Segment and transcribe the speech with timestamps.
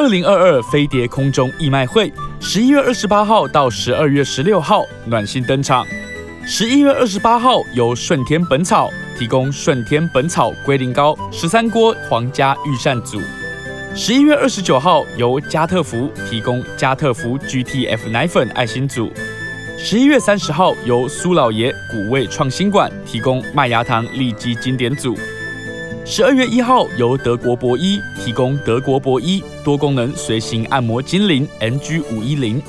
[0.00, 5.84] 二零二二飞碟空中义卖会，十一月二十八号到十二月十六号暖心登场。
[6.46, 8.88] 十一月二十八号由顺天本草
[9.18, 13.20] 提供顺天本草龟苓膏十三锅皇家御膳组。
[13.92, 19.12] 十一月二十九号由家特福提供家特福 GTF 奶粉爱心组。
[19.76, 25.18] 十一月三十号由苏老爷古味创新馆提供麦芽糖利基经典组。
[26.10, 32.62] 十二月一号由德国博伊提供德国博伊多功能随行按摩精灵 NG 五一零。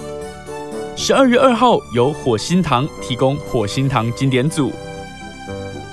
[0.97, 4.73] 十二月二号，由火星堂提供火星堂经典组。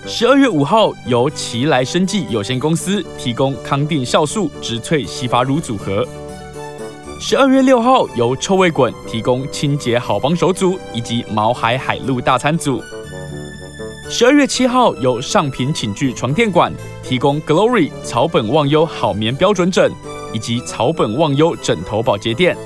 [0.05, 6.05] 十二月五号，由奇来生技有限公司提供康定酵素植萃洗发乳组合。
[7.20, 12.83] 十二月六号，由臭味滚提供清洁好帮手组以及毛海海陆大餐组。
[14.09, 19.91] 十二月七号，由上品寝具床垫馆提供 Glory 草本忘忧好眠标准枕
[20.33, 22.56] 以及草本忘忧枕头保洁垫。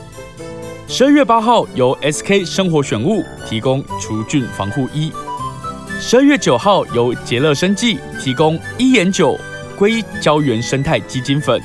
[0.86, 5.10] 十二月八号，由 SK 生活选物提供除菌防护衣。
[5.98, 9.38] 十二月九号，由洁乐生技提供一眼九
[9.78, 11.58] 硅胶原生态鸡精粉。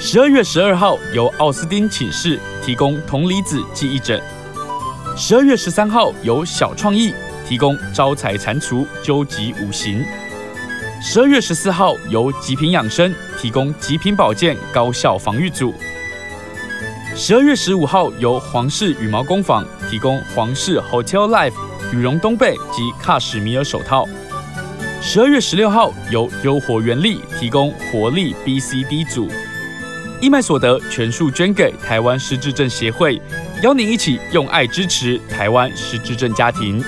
[0.00, 4.20] 十二月十二号，由奥斯汀寝室提供铜离子记忆枕。
[5.16, 7.14] 十二月十三号，由小创意
[7.46, 10.04] 提供招财蟾蜍究极五行。
[11.02, 15.74] 十二月十四号，由极品养生提供极品保健高效防御组。
[17.14, 21.54] 十二月十五号，由皇室羽毛工坊提供皇室 Hotel Life
[21.92, 24.08] 羽绒冬被及喀什米尔手套。
[25.02, 29.28] 十二月十六号，由优活原力提供活力 BCD 组。
[30.20, 33.20] 义卖所得全数捐给台湾失智症协会，
[33.60, 36.80] 邀您一起用爱支持台湾失智症家庭。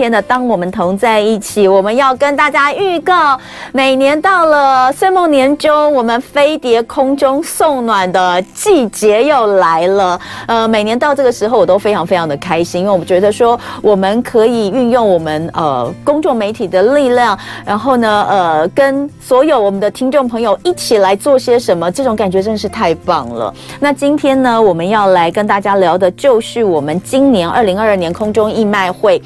[0.00, 3.38] 天的当我们同在一起，我们要跟大家预告，
[3.70, 10.18] 每年到了岁末年终，我们飞碟空中送暖的季节又来了。
[10.46, 23.52] 呃，每年到这个时候，我都非常非常的开心，因为我们觉得说，我们可以运用我们呃公众媒体的力量，然后呢，呃，跟所有我们的听众朋友一起来做些什么，这种感觉真的是太棒了。
[23.78, 29.20] 那今天呢，我们要来跟大家聊的就是我们今年二零二二年空中义卖会。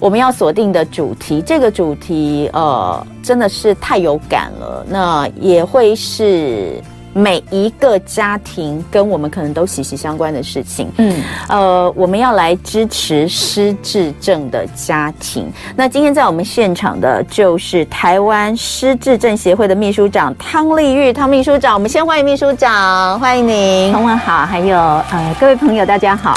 [0.00, 4.84] 我们要锁定的主题，这个主题呃真的是太有感了。
[4.88, 6.82] 那也会是
[7.12, 10.90] 每一个家庭跟我们可能都息息相关的事情。
[10.98, 15.50] 嗯，呃，我们要来支持失智症的家庭。
[15.76, 21.72] 那今天在我们现场的就是台湾失智症协会的秘书长汤丽玉汤秘书长。
[21.74, 23.92] 我们先欢迎秘书长，欢迎您。
[23.92, 26.36] 同文好，还有呃各位朋友，大家好。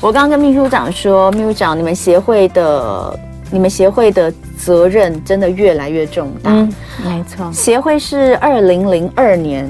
[0.00, 3.18] 我刚刚跟秘书长说，秘书长，你们协会的
[3.50, 6.52] 你们协会的责任真的越来越重大。
[6.52, 6.72] 嗯，
[7.04, 7.50] 没错。
[7.52, 9.68] 协会是二零零二年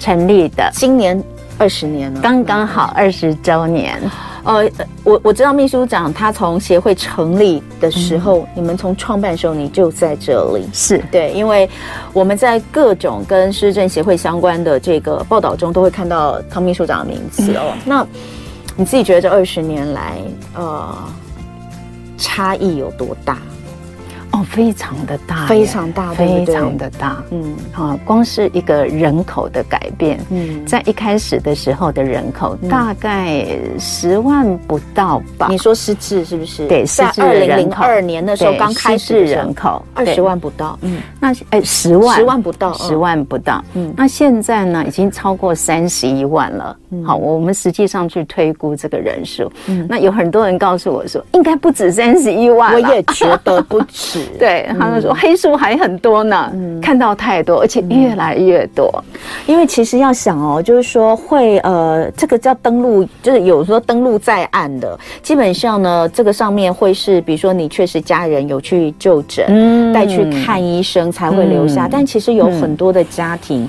[0.00, 1.22] 成立的，今年
[1.56, 4.00] 二十年了，刚刚好二十周年。
[4.42, 4.68] 呃，
[5.04, 11.70] 我我知道秘书长他从协会成立的时候，嗯、你们从创办的时候你就在这里，是对，因为
[12.12, 17.72] 我们在各种跟市政协会相关的这个报道中，都会看到汤秘书长的名字哦。
[17.72, 18.06] 嗯、 那
[18.76, 20.18] 你自己觉得这二十年来，
[20.54, 20.96] 呃，
[22.18, 23.38] 差异有多大？
[24.32, 27.22] 哦，非常的大，非常大，非常的大。
[27.30, 33.46] 嗯，好，光是一个人口的改变，嗯，在一开始的时候的人口大概
[33.78, 35.46] 十万不到吧？
[35.48, 36.66] 你说失智是不是？
[36.66, 46.76] 对，失智二零零二年的时候刚开始人口二十万不到，嗯，那哎十万十万不到，十万不到，嗯，那现在呢已经超过三十一万了。
[47.02, 54.20] 好，我们实际上去推估这个人数，嗯，那有很多人告诉我说应该不止三十一万，我也觉得不止。
[54.38, 58.90] 对，他们说、嗯、黑数还很多呢，嗯、看到太多，而且越来越多。
[59.12, 71.86] 嗯、因为其实要想哦，就是说会呃，这个叫登录，就是有时候登录在案的，基本上呢，这个上面会是，比如说你确实家人有去就诊，嗯、带去看医生才会留下。
[71.86, 73.68] 嗯、但其实有很多的家庭，嗯、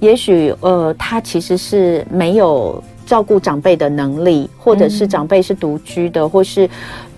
[0.00, 6.68] 也许呃，他其实是没有照顾长辈的能力，或者是长辈是独居的，或是。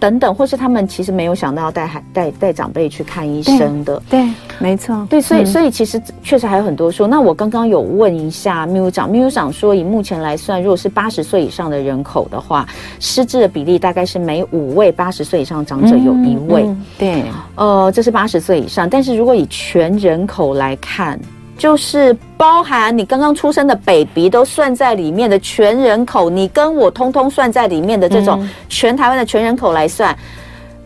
[0.00, 7.04] 等等，或是他们其实没有想到带孩带带长辈去看医生的，对，对没错，对，所以、嗯、所以其实确实还有很多说。
[7.08, 12.64] 那我刚刚有问一下秘书长，秘书长说，以目前来算，如果是八十岁以上的人口的话，
[13.00, 17.24] 失智的比例大概是每五位八十岁以上长者有一位，对，
[17.56, 21.18] 呃，这是八十岁以上，但是如果以全人口来看。
[21.58, 30.18] 就是包含你刚刚出生的 baby 都算在里面的全人口，你跟我通通算在里面的这种全台湾的全人口来算，嗯、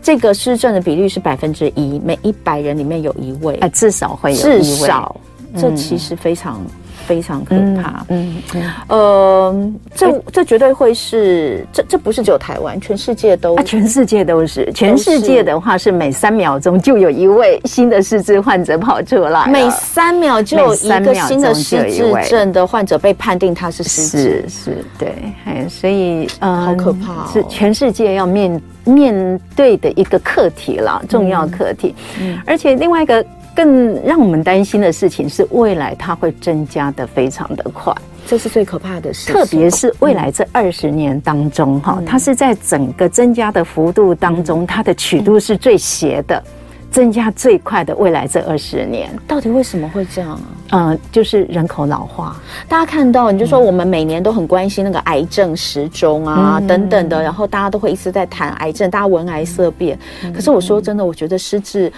[0.01, 5.15] 这个失政的比率是百分之一，每一百人里面有一位，至少会有一位，至少，
[5.57, 6.59] 这其实非常。
[7.03, 8.05] 嗯非常可怕。
[8.09, 31.93] 嗯嗯，呃，这这绝对会是，这这不是只有台湾，全世界都，啊全世界都是，全世界的话是每三秒钟就有一位新的失智患者跑出来，每三秒就有一个新的失智症的患者被判定他是失智，是是，对，所以呃，好可怕，是全世界要面面对的一个课题了，重要课题。
[32.21, 33.23] 嗯，而且另外一个。
[33.55, 37.93] 更让我们担心的事情是，未来它会增加的非常的快，
[38.25, 39.31] 这是最可怕的事。
[39.31, 46.43] 特别是未来这二十年当中，哈、嗯，它是在整个增加的幅度当中，它的曲度是最斜的，
[46.89, 47.95] 增加最快的。
[47.95, 50.31] 未来这二十年，到底为什么会这样
[50.69, 50.89] 啊？
[50.89, 52.35] 嗯，就是人口老化。
[52.67, 59.97] 大家看到，你就说我们每年都很关心那个癌症时钟啊、嗯、等等的，然后大家都会一直在谈癌症，大家闻癌色变。
[60.33, 61.93] 可是我说真的，我觉得失智。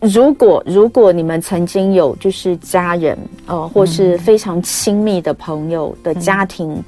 [0.00, 6.82] 如果如果你们曾经有就是家人呃，或是非常亲密的朋友的家庭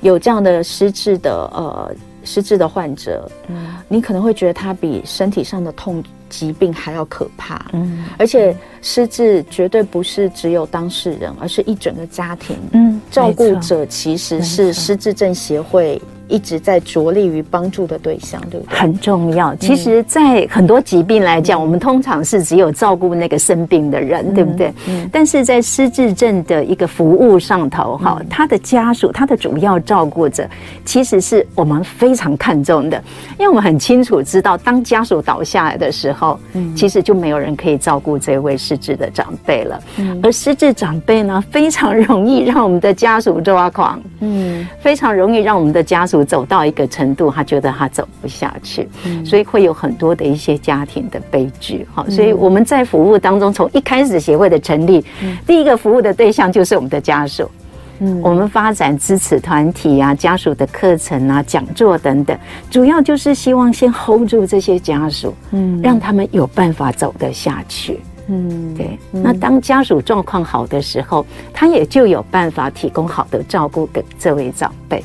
[0.00, 1.90] 有这样的失智的呃
[2.24, 16.02] 失智的患者，嗯，你可能会觉得他比身体上的痛疾病还要可怕，嗯，而且失智绝对不是只有当事人，而是一整个家庭，嗯，照顾者其实是失智症协会。
[16.28, 18.78] 一直在着力于帮助的对象，对不对？
[18.78, 19.54] 很重要。
[19.56, 24.72] 其实，在很多疾病来讲，嗯、我们通常是只有照顾那个生病的人，嗯、对不对？
[24.88, 25.08] 嗯。
[25.10, 30.46] 但是在失智症的一个服务上头，哈、嗯，他的家属，他的主要照顾者，
[30.84, 33.02] 其实是我们非常看重的，
[33.38, 39.80] 因为我们很清楚知道，当家属倒下来的时候，嗯，其实就没有人可以照顾这位失智的长辈了。
[39.96, 40.20] 嗯。
[40.22, 46.17] 而失智长辈呢，非常容易让我们的家属抓狂，嗯，非常容易让我们的家属。
[46.24, 51.86] 走到一个程度，他觉得他走不下去，嗯、所以会有很多的一些家庭的悲剧。
[51.94, 57.50] 好，所以我们在服务当中，从一开始协会的成立，嗯、第一个服务的对象就是我们的家属。
[58.00, 62.38] 嗯，我们发展支持团体啊，家属的课程啊、讲座等等，
[62.70, 67.98] 主要就是希望先 hold 住这些家属，嗯，让他们有办法走得下去。
[68.28, 68.96] 嗯，对。
[69.10, 75.02] 那当家属状况好的时候，他也就有办法提供好的照顾给这位长辈。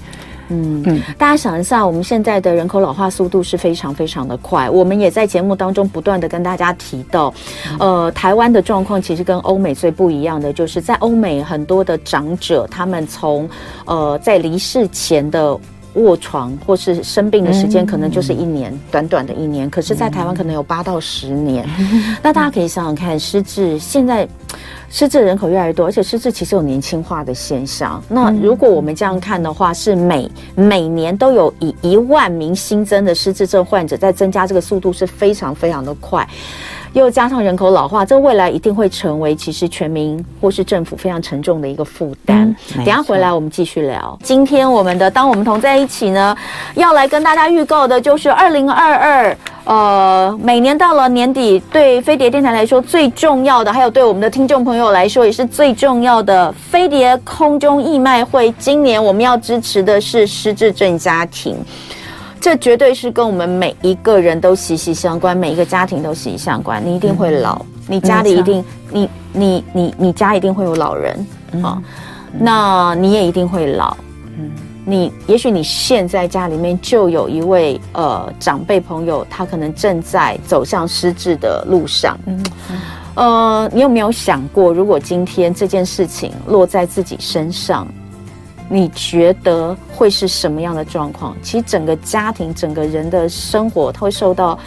[0.54, 4.70] 嗯，大家想一下，我们现在的人口老化速度是非常非常的快。
[4.70, 7.34] 我们也在节目当中不断的跟大家提到，
[7.80, 13.50] 呃，台湾的状况其实跟欧美最不一样的，就是在欧美很多的长者，他们从
[13.86, 15.58] 呃在离世前的
[15.96, 19.70] 卧床或是生病的时间，可能就是一年，短短的一年。
[19.70, 21.68] 可是，在台湾可能有八到十年。
[22.22, 24.28] 那大家可以想想看，失智现在。
[24.90, 28.00] 失智人口越来越多，而且失智其实有年轻化的现象。
[28.08, 36.28] 那如果我们这样看的话，是每每年都有以一万名新增的失智症患者，在增加，这个速度是非常非常的快。
[36.94, 42.56] 又加上人口老化，这未来一定会成为其实全民或是政府非常沉重的一个负担。
[42.76, 44.18] 嗯、等下回来我们继续聊。
[44.24, 46.36] 今天我们的当我们同在一起呢，
[46.76, 49.38] 要来跟大家预告的就是二零二二。
[49.66, 58.54] 呃，每年到了年底，对飞碟电台来说最重要的，还有对我们的听众朋友来说也是最重要的飞碟空中义卖会。
[58.60, 61.58] 今年我们要支持的是失智症家庭，
[62.44, 66.86] 这绝对是跟我们每一个人都息息相关，每一个家庭都息息相关。
[66.86, 68.62] 你一定会老，嗯、你家里一定，
[68.92, 71.16] 你你你你家一定会有老人
[71.64, 71.84] 啊，嗯、
[72.38, 73.96] 那你也一定会老，
[74.38, 74.52] 嗯。
[74.86, 82.20] 你也许你现在家里面就有一位呃长辈朋友，他可能正在走向失智的路上。
[82.26, 82.44] 嗯，
[83.16, 87.88] 呃，你有没有想过，如果今天这件事情落在自己身上，
[88.74, 91.38] 你觉得会是什么样的状况？
[91.44, 94.58] 其实整个家庭、整个人的生活，他会受到。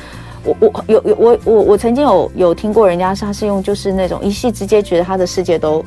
[0.44, 5.84] 我我有有我我我曾经有有听过人家他是用就是那种一夕之间觉得他的世界都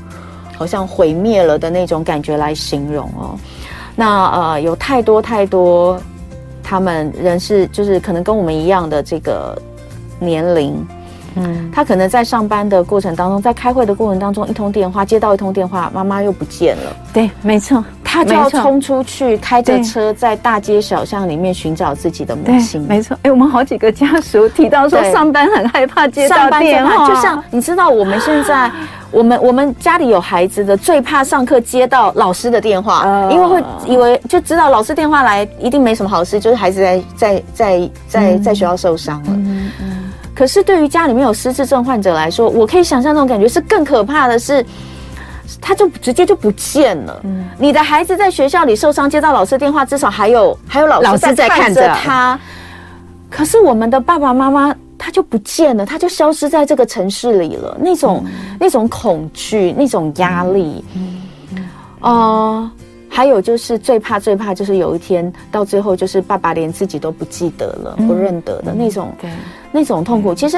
[0.57, 3.39] 好像毁灭了的那种感觉来形容哦。
[3.95, 5.97] 那呃，有太多太多，
[6.61, 9.57] 他们人是就是可能跟我们一样的这个
[10.19, 10.85] 年龄，
[11.35, 16.93] 嗯，他可能在上班的过程当中，在开会的过程当中，一通电话接到一通电话，妈妈又不见了。
[17.13, 22.81] 对，没错，他就要冲出去，开着车在大街小巷里面寻找自己的母亲。
[22.81, 28.69] 没错，哎，我们好几个家属提到说，上班很害怕接到电话，就像你知道我们现在。
[29.11, 39.29] 我们我们家里有孩子的，最怕上课接到老师的电话，呃、因为会以为就知道老师电话来一定没什么好事，就是孩子在在在在在学校受伤了。
[39.29, 44.63] 嗯嗯嗯、可是对于家里面有失智症患者来说，我可以想象那种感觉是更可怕的是，
[45.61, 47.19] 他就直接就不见了。
[47.23, 52.39] 嗯、你的孩子在学校里受伤，接到老师电话，至少还有还有老师在看着他。
[53.29, 54.75] 可是我们的爸爸妈妈。
[55.01, 57.77] 他就不见了，他就消失在这个城市里了。
[57.79, 61.21] 那种、嗯、那种恐惧，那种压力，嗯
[61.55, 61.69] 嗯，
[62.01, 62.71] 呃，
[63.07, 69.31] 还有就是最怕最怕就是有一天到最后就是爸爸连自己都不记得了，嗯、不认得的那种，对，
[69.71, 70.35] 那种痛苦。
[70.35, 70.57] 其实。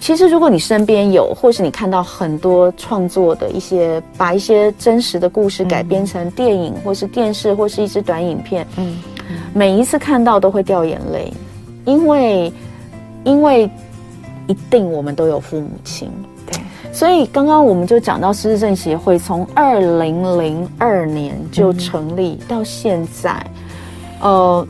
[0.00, 8.96] 其实，如果你身边有，或是你看到很多创作的一些，把一些真实的故事改编成电影，或是电视，或是一支短影片，嗯，
[9.52, 11.30] 每一次看到都会掉眼泪，
[11.84, 12.50] 因为，
[13.24, 13.70] 因为
[14.46, 16.10] 一定我们都有父母亲，
[16.50, 16.58] 对，
[16.92, 23.46] 所以刚刚我们就讲到失智症协会从二零零二年就成立到现在，
[24.20, 24.66] 呃。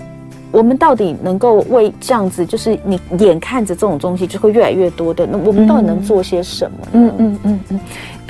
[0.53, 6.79] 我们到底能够为这样子，就是你眼看着这种东西就会越来越多的，那我们到底能做些什么？
[6.93, 7.81] 嗯嗯嗯嗯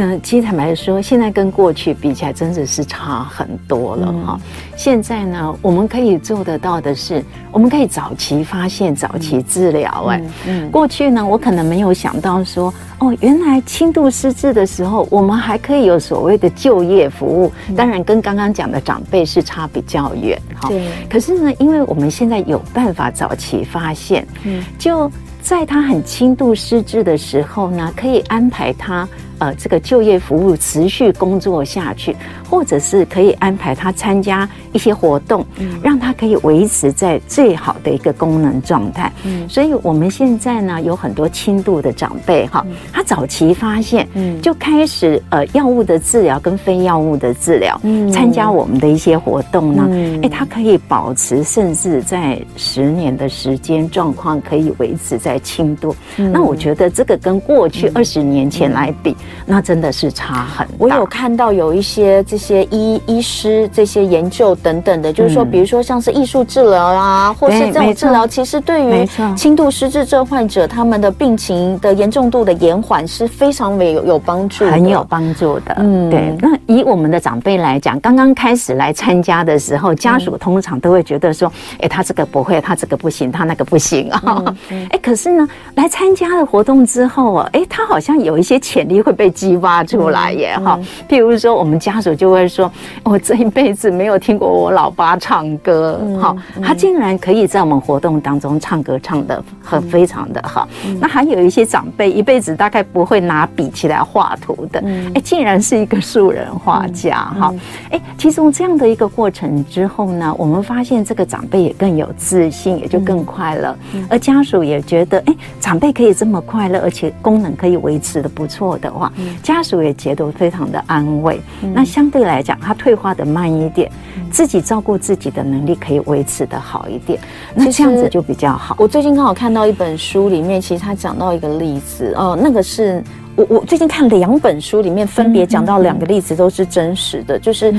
[0.02, 4.40] 嗯，其实坦白说，现在跟过去比起来，真的是差很多了哈。
[4.40, 4.40] 嗯、
[4.76, 10.06] 现在呢，我们可以做得到的是，我们可以早期发现、早期治疗。
[10.08, 12.72] 哎，嗯，过去呢，我可能没有想到说。
[13.00, 17.50] 哦，原来轻度失智的时候，我们还可以有所谓的就业服务。
[17.68, 20.68] 嗯、当然，跟刚刚讲的长辈是差比较远哈。
[20.68, 20.86] 对。
[21.08, 29.08] 可是呢，因为我们现在有办法早期发现，嗯，就在他很轻度失智的时候呢，可以安排他。
[29.40, 32.14] 呃，这个就业服务持续工作下去，
[32.48, 39.10] 或者是可以安排他参加一些活动，嗯，让他可以维持在最好的一个功能状态。
[39.24, 49.88] 嗯，所以我们现在呢，有很多轻度的长辈哈，他早期发现，嗯，就开始呃药物的治疗跟非药物的治疗，嗯，参加我们的一些活动呢，
[50.22, 55.96] 哎，他可以保持甚至在十年的时间状况可以维持在轻度。
[56.16, 59.16] 那我觉得这个跟过去二十年前来比。
[59.46, 60.74] 那真的是差很大。
[60.78, 75.76] 我有看到有一些这些医医师这些研究等等的，就是说，比如说像是艺术治疗啊，或是这种治疗，其实对于轻度失智症患者他们的病情的严重度的延缓是非常有有帮助，很有帮助的。
[75.78, 76.34] 嗯，对。
[76.40, 84.42] 那以我们的长辈来讲，刚刚开始来参加的时候，家属通常都会觉得说，哎，他这个不会，他这个不行，他那个不行啊。
[84.90, 89.10] 哎，可是呢，来参加了活动之后啊，哎，他好像有一些潜力会。
[89.20, 92.72] 被激发出来耶哈，譬如说，我们家属就会说
[93.04, 100.66] ：“我这一辈子没有听过我老爸唱歌，哈、他竟然可以在我们活动当中唱歌，唱的很非常的好。
[100.86, 104.82] 嗯”那还有一些长辈一辈子大概不会拿笔起来画图的，
[105.14, 107.54] 哎、竟然是一个素人画家哈！
[107.90, 119.10] 哎、其实从这样的一个过程之后呢，我们发现这个长辈也更有自信，也就更快乐，嗯、而家属也觉得，哎、欸，长辈可以这么快乐，而且功能可以维持的不错的话。
[119.42, 121.40] 家属也觉得非常的安慰。
[121.62, 127.18] 嗯、那相对来讲，他退化的慢一点，嗯、自己照顾自己的能力可以维持的好一点。
[127.54, 128.76] 那这样子就比较好。
[128.78, 133.02] 我最近刚好看到一本书，里面其实他讲到一个例子哦，那个是
[133.36, 137.74] 我我最近看两本书里面分别讲到两个例子都是真实的，就是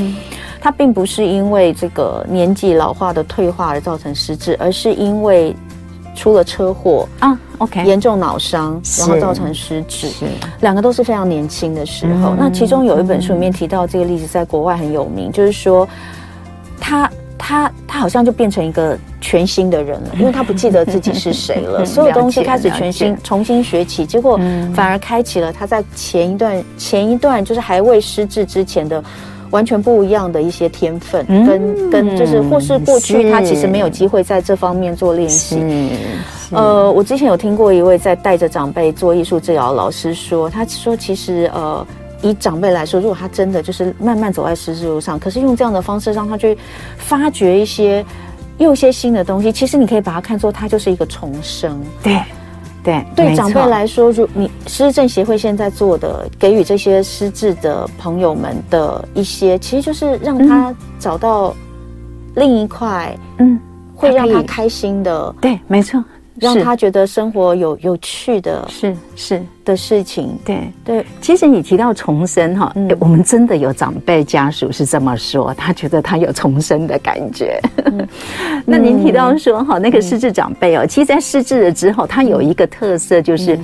[0.59, 5.55] 他并不是因为这个年纪老化的退化而造成失智，而是因为。
[6.15, 10.07] 出了车祸啊，OK，严重脑伤，然后造成失智，
[10.59, 12.31] 两个都是非常年轻的时候。
[12.31, 15.87] 嗯、那其中有一本书里面提到这个例子，在国外很有名，嗯、就是说
[16.79, 24.39] 他他他好像就变成一个全新的人了， 因为他不记得自己是谁了， 所有东西开始全新重新学起，结果
[24.73, 29.03] 反而开启了他在前一段前一段就是还未失智之前的。
[29.51, 35.61] 完全不一样的一些天分，跟跟就是或是过去他其实没有机会在这方面做练习。
[36.51, 41.85] 呃，我之前有听过一位在带着长辈做艺术治疗的老师说，他说其实呃，
[42.21, 46.57] 以长辈来说，如果他真的就是慢慢走在十字路上，可是用这样的方式让他去
[46.97, 48.03] 发掘一些
[48.57, 51.81] 又一些新的东西，其实你可以把它看作他就是一个重生。
[52.03, 52.19] 对。
[52.83, 61.55] 对，对长辈来说，如你失智协会现在做的，给予这些失智的朋友们的一些，其实就是让他找到
[62.35, 63.59] 另一块，嗯，
[63.95, 65.35] 会让他开心的。
[65.39, 66.03] 对，没错。
[66.39, 70.59] 让他觉得生活有有趣的，是是的事情，对。
[70.83, 71.05] 对。
[71.21, 77.59] 其实你提到重生哈，我们真的有长辈家属是这么说，他觉得他有重生的感觉。
[78.65, 83.57] 那您提到说哈，那个失智长辈哦，其实，在失智了之后，他有一个特色就是。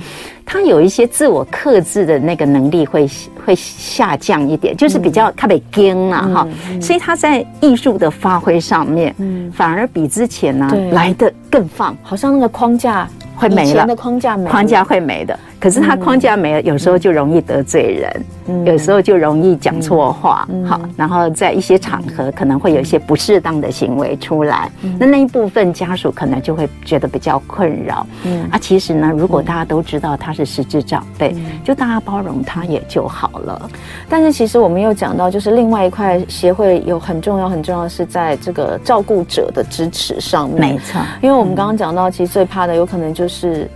[0.50, 3.06] 他有一些自我克制的那个能力会
[3.44, 6.48] 会下降一点，就是比较他被惊了哈，
[6.80, 13.06] 所以他在艺术的发挥上面，嗯，反而比之前呢来的更放，好像那个框架
[13.38, 28.04] 会没了，框架没框架会没的，可是他框架没了，有时候就容易得罪人，嗯、有时候就容易讲错话，嗯、好，然后在一些场合可能会有一些不适当的行为出来，嗯、那那一部分家属可能就会觉得比较困扰。
[28.24, 33.70] 嗯，啊，其实呢，如果大家都知道他是失智长辈，嗯、就大家包容他也就好了。
[34.08, 40.58] 但是其实我们又讲到，就是另外一块协会有很重要、很重要是在这个照顾者的支持上面。
[40.58, 43.27] 没错，因为我们刚刚讲到，其实最怕的有可能就是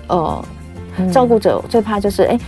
[0.08, 0.44] 呃。
[1.10, 2.38] 照顾者最怕就是哎，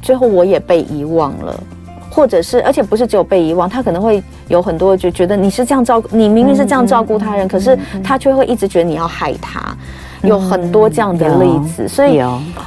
[0.00, 1.62] 最后我也被遗忘了，
[2.08, 9.76] 或者是而且不是只有被遗忘，他可能会有很多就觉得你是这样照顾，你明明是这样照顾他人，可是他却会一直觉得你要害他，
[10.22, 12.18] 有很多这样的例子，所以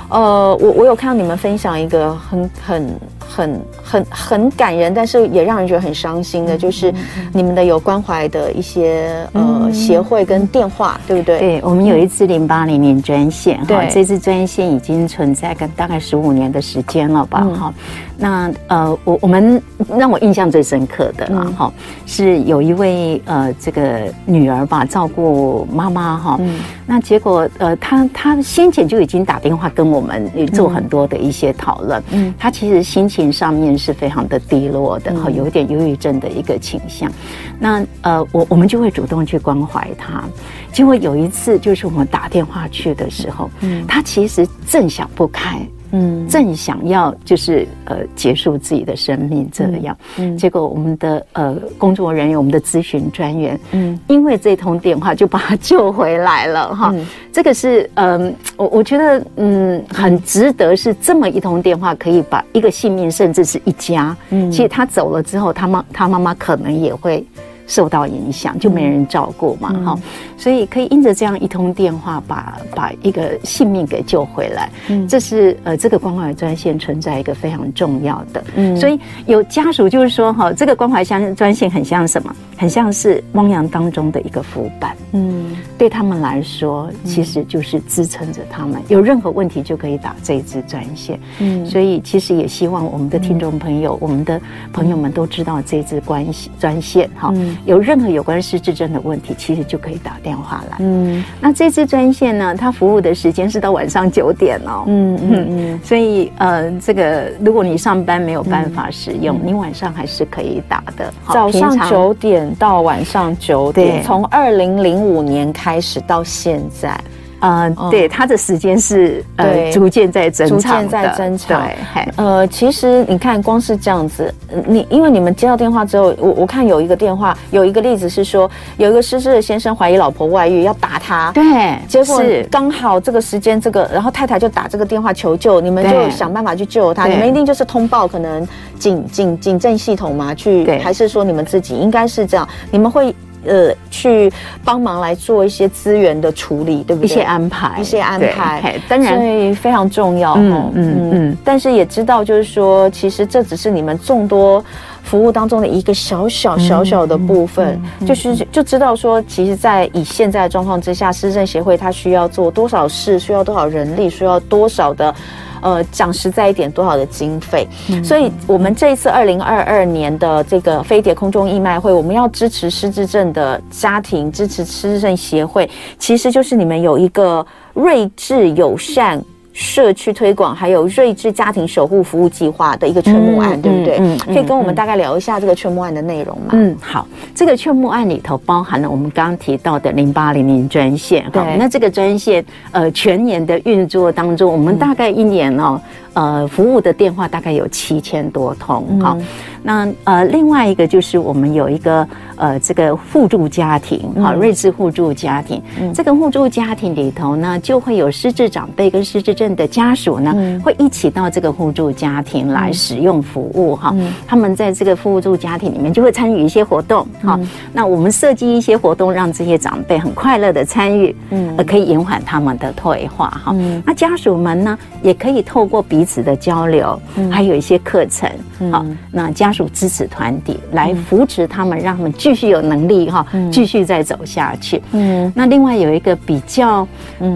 [0.10, 3.00] 呃，我我有看到你们分享一个很很。
[3.28, 6.94] 很很很感人，但是也让人觉得很伤心的，就是
[7.34, 11.40] 你们的有关怀的一些呃协会跟电话，对不对？
[11.40, 17.74] 对，我们有一支零八零零专线，哈，这支专线已经存在个大概十五年的时间了吧，哈。
[18.20, 19.62] 那呃，我我们
[19.96, 21.72] 让我印象最深刻的啦，哈，
[22.08, 26.40] 是有一位呃这个女儿吧，照顾妈妈哈，
[26.88, 33.17] 那结果呃，她她先前就已经打电话跟我们做很多的一些讨论，嗯，她其实心情。
[33.32, 37.12] 上面是非常的低落的，哈，有一点忧郁症的一个倾向。
[37.60, 40.24] 那呃，我我们就会主动去关怀他。
[40.72, 45.68] 结果有一次，就是我们打电话去的时候，嗯，他其实正想不开。
[45.92, 56.94] 嗯，正想要就是呃结束自己的生命这样，嗯，结果我们的呃工作人员，我们的咨询专员，嗯，因为这通电话就把他救回来了哈，
[57.32, 67.26] 这个是嗯，我我觉得嗯很值得，是这么一通电话可以把一个性命，甚至是一家，嗯，其实他走了之后，他妈他妈妈可能也会。
[67.68, 70.02] 受到影响就没人照顾嘛，哈、嗯，
[70.38, 82.34] 所以可以因着这样一通电话把把一个性命给救回来，嗯，这是呃这个关怀专线存在一个非常重要的，嗯，所以有家属就是说哈，这个关怀相专线很像什么？
[82.60, 94.42] 很像是汪洋当中的一个浮板，嗯，对他们来说其实就是支撑着他们，有任何问题就可以打这一支专线，嗯，所以其实也希望我们的听众朋友、我们的
[94.74, 97.32] 朋友们都知道这支关系专线哈。
[97.66, 100.78] 有任何有关失智症的问题，其实就可以打电话来。
[100.80, 104.84] 嗯，那这支专线呢，它服务的时间是到晚上九点哦。
[104.88, 111.14] 嗯嗯嗯， 所以呃，这个如果你上班没有办法使用，你晚上还是可以打的。
[111.30, 117.00] 早上九点到晚上九点，从二零零五年开始到现在。
[117.40, 121.62] 呃，对，他的时间是呃逐渐在增长，逐渐在增长。
[121.62, 124.34] 对，呃，其实你看，光是这样子，
[124.66, 138.48] 你因为你们接到电话之后，我我看有一个电话，有一个例子是说，有一个失智的先生怀疑老婆外遇，要打他，对，结果刚好这个时间，这个然后太太就打这个电话求救，你们就想办法去救他，你们一定就是通报可能
[138.80, 143.14] 警警警政系统嘛，去，还是说你们自己应该是这样，你们会。
[143.48, 144.32] 呃，去
[144.64, 147.06] 帮忙来做一些资源的处理，对不对？
[147.06, 150.36] 一些安排，一些安排，当然，所以非常重要。
[150.36, 151.38] 嗯嗯嗯，嗯。
[151.44, 154.64] 但是也知道，就是说，其实这只是你们众多
[155.10, 165.16] 服务当中的一个小小小小的部分，就是就知道说，其实，在以现在的状况之下，失智症协会它需要做多少事，需要多少人力，需要多少的。
[165.60, 167.68] 呃，讲实在一点，多少的经费？
[167.90, 175.68] 嗯、所以，我们这一次二零二二年的这个飞碟空中义卖会，我们要支持失智症的家庭，支持失智症协会，
[175.98, 177.44] 其实就是你们有一个
[177.74, 179.20] 睿智友善。
[179.58, 183.98] 社区推广还有睿智家庭守护服务计划的一个劝募案，嗯、对不对？
[184.00, 186.50] 嗯，可以跟我们大概聊一下这个劝募案的内容吗？
[186.52, 191.24] 嗯，好，这个劝募案里头包含了我们刚刚提到的零八零零专线。
[191.32, 195.82] 哈，那这个专线呃全年的运作当中，我们大概一年哦。
[196.18, 199.26] 呃，服务的电话大概有七千多通，哈、嗯，
[199.62, 227.00] 那呃，另外一个就是我们有一个呃，这个互助家庭，哈、嗯，瑞智互助家庭，嗯、这个互助家庭里头呢，就会有失智长辈跟失智症的家属呢，嗯、会一起到这个互助家庭来使用服务，哈、嗯，他们在这个互助家庭里面就会参与一些活动，哈、嗯，那我们设计一些活动，让这些长辈很快乐的参与，嗯，可以延缓他们的退化，哈、嗯，那家属们呢，也可以透过彼此的交流，
[227.32, 228.30] 还有一些课程，
[228.72, 234.82] 好，那家属支持团体来扶持他们，让他们继续有能力哈，继续再走下去。
[234.94, 236.88] 嗯，那另外有一个比较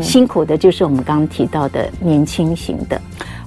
[0.01, 2.99] 辛苦的，就是我们刚刚提到的年轻型的。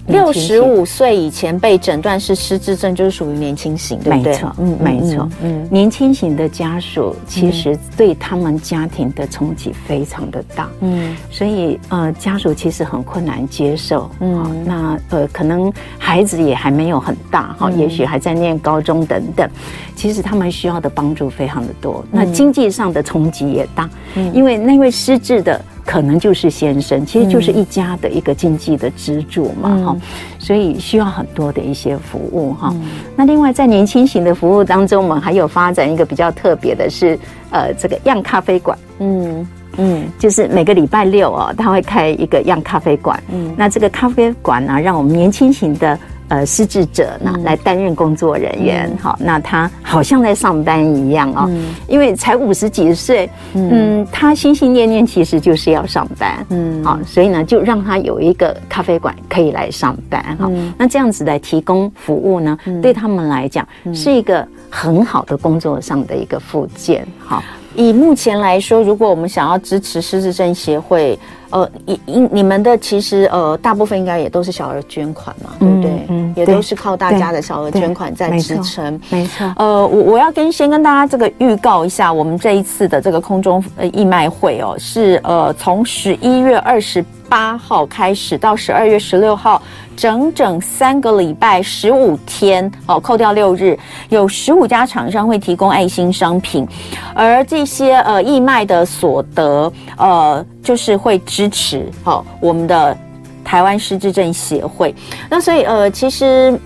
[0.07, 4.33] 六十五岁以前被诊断是失智症，就是属于年轻型，对不对？
[4.33, 19.49] 没错，嗯，没错，嗯，年轻型的家属其实对他们家庭的冲击非常的大，嗯，所以呃，家属其实很困难接受，嗯，那呃，可能孩子也还没有很大，哈，也许还在念高中等等，
[19.97, 25.61] 其实他们需要的帮助非常的多，那经济上的冲击也大，嗯，因为那位失智的。
[25.85, 30.01] 可能就是先生，其实就是一家的一个经济的支柱嘛，哈、嗯，
[30.39, 32.71] 所以需要很多的一些服务哈。
[32.73, 32.83] 嗯、
[33.15, 37.19] 那另外在年轻型的服务当中，我们还有发展一个比较特别的是，
[37.51, 45.99] 呃，这个样咖啡馆，嗯嗯，就是每个礼拜六哦，他会开一个样咖啡馆，嗯，那这个咖啡馆呢，让我们年轻型的。
[46.29, 51.49] 呃，失智者呢，来担任工作人员，好，那他好像在上班一样啊，
[51.87, 67.43] 因为才五十几岁，嗯，他心心念念其实就是要上班，嗯，好，所以呢，就让他有一个咖啡馆可以来上班，哈，那这样子来提供服务呢，对他们来讲是一个很好的工作上的一个附件，好。
[67.77, 71.19] 以目前来说，如果我们想要支持失智症协会，
[71.55, 76.05] 呃，你你你们的其实呃，大部分应该也都是小额捐款嘛，对不对？
[76.09, 79.01] 嗯，也都是靠大家的小额捐款在支撑。
[79.09, 79.55] 没错。
[79.57, 89.63] 呃，我我要跟先跟大家这个预告一下，我们这一次的这个空中呃义卖会哦，是呃从十一月二十八号开始到十二月十六号。
[89.97, 96.67] 整整三个礼拜，十五天哦，扣掉六日，有十五家厂商会提供爱心商品，
[97.15, 101.17] 而这些呃义卖的所得，呃，就是会
[101.49, 102.97] 支持好、哦、我们的
[103.45, 104.95] 台湾失智症协会。
[105.29, 106.59] 那所以呃，其实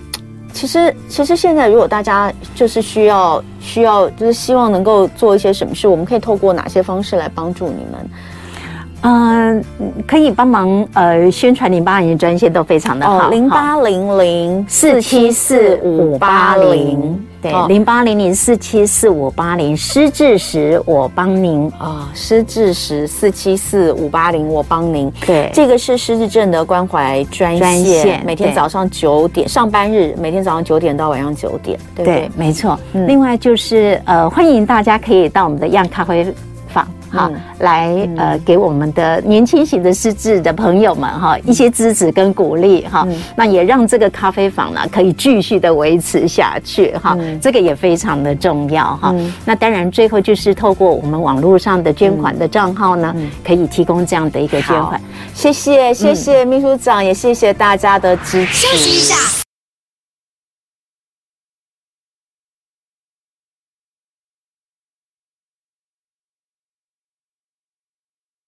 [0.52, 8.10] 其实其实现在如果大家就是需要需要，就是希望能够做一些什么事，我们可以透过哪些方式来帮助你们？
[9.02, 9.64] 嗯，
[10.08, 21.70] 可以帮忙呃宣传零八零专线都非常的好，零八零零四七四五八零，对，零八零零四七四五八零，失智时我帮您。
[21.78, 32.78] 啊，失智时四七四五八零我帮您，对，这个是失智症的关怀专线，每天早上九点，上班日每天早上九点到晚上九点，对，对，没错。
[33.06, 36.26] 另外就是呃，欢迎大家可以到我们的样咖啡
[37.10, 37.32] 坊。
[37.32, 49.14] 好，来呃，给我们的年轻型的失智的朋友们哈一些支持跟鼓励哈，那也让这个咖啡坊呢可以继续的维持下去哈，这个也非常的重要哈。
[49.44, 55.00] 那当然最后就是透过我们网络上的捐款的账号呢，可以提供这样的一个捐款。
[55.34, 58.66] 谢谢谢谢秘书长，也谢谢大家的支持。
[58.66, 59.37] 休息一下。